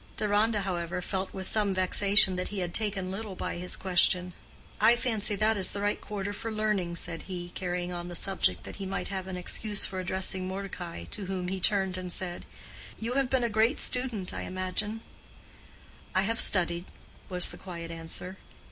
[0.17, 4.33] Deronda, however, felt with some vexation that he had taken little by his question.
[4.79, 8.63] "I fancy that is the right quarter for learning," said he, carrying on the subject
[8.63, 12.47] that he might have an excuse for addressing Mordecai, to whom he turned and said,
[12.97, 15.01] "You have been a great student, I imagine?"
[16.15, 16.85] "I have studied,"
[17.29, 18.37] was the quiet answer.